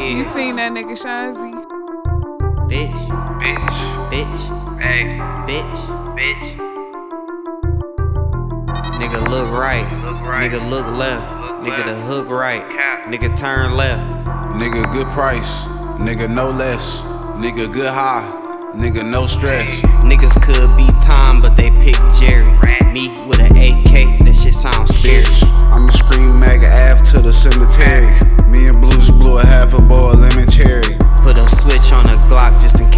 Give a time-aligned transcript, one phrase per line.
[0.00, 1.54] You seen that nigga Shawnzy?
[2.68, 3.08] Bitch,
[3.40, 4.10] Bitch.
[4.10, 5.04] bitch, Hey.
[5.46, 5.80] bitch.
[6.16, 6.56] Bitch.
[8.98, 9.84] Nigga look right.
[10.04, 10.50] Look right.
[10.50, 11.40] Nigga look left.
[11.40, 12.62] Look Nigga the hook right.
[12.70, 13.06] Cap.
[13.08, 14.02] Nigga turn left.
[14.58, 15.66] Nigga, good price.
[15.98, 17.02] Nigga, no less.
[17.36, 18.36] Nigga, good high.
[18.74, 19.82] Nigga, no stress.
[20.02, 22.46] Niggas could be Tom, but they pick Jerry.
[22.92, 25.24] Me with an AK, that shit sounds scary.
[25.72, 28.06] I'ma scream mega Ave to the cemetery.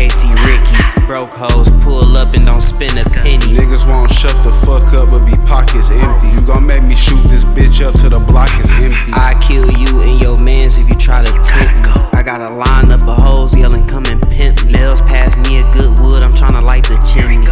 [0.00, 1.06] Glock just in case he Ricky.
[1.06, 3.54] Broke hoes, pull up and don't spend a penny.
[3.54, 6.28] Niggas won't shut the fuck up, but be pockets empty.
[6.28, 9.12] You gon' make me shoot this bitch up till the block is empty.
[9.12, 11.92] I kill you and your mans if you try to tempt me.
[12.12, 14.72] I got a lineup of hoes yelling, come and pimp me.
[14.72, 17.46] Nails pass me a good wood, I'm tryna light the chimney.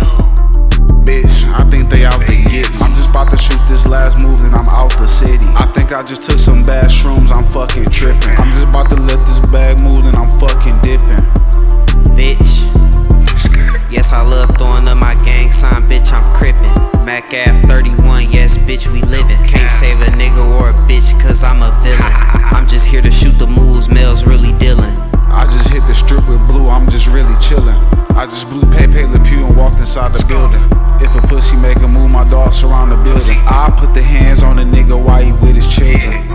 [1.05, 2.79] Bitch, I think they out to get me.
[2.81, 5.47] I'm just about to shoot this last move, then I'm out the city.
[5.57, 8.38] I think I just took some bad shrooms, I'm fucking tripping.
[17.31, 19.37] Mack Ave 31, yes, bitch, we livin'.
[19.47, 22.01] Can't save a nigga or a bitch, cause I'm a villain.
[22.01, 24.99] I'm just here to shoot the moves, Mellz really dealin'.
[25.29, 27.77] I just hit the strip with blue, I'm just really chillin'.
[28.17, 30.63] I just blew Pepe Le Pew and walked inside the building.
[31.03, 33.37] If a pussy make a move, my dogs surround the building.
[33.47, 36.29] I put the hands on a nigga while he with his children.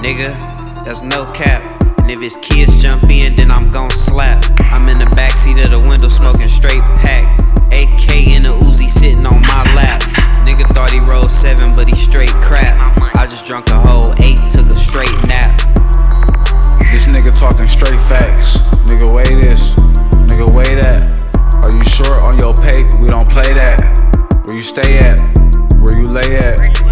[0.00, 0.32] Nigga,
[0.84, 1.66] that's no cap.
[2.00, 4.44] And if his kids jump in, then I'm gon' slap.
[4.60, 7.49] I'm in the backseat of the window smoking straight pack.
[13.30, 15.56] Just drunk a whole eight, took a straight nap.
[16.90, 18.58] This nigga talking straight facts.
[18.88, 19.76] Nigga, weigh this.
[20.26, 21.08] Nigga, weigh that.
[21.54, 22.96] Are you short on your paper?
[22.96, 24.42] We don't play that.
[24.44, 25.20] Where you stay at?
[25.78, 26.89] Where you lay at?